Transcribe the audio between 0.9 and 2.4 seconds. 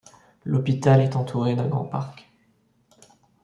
est entouré d'un grand parc.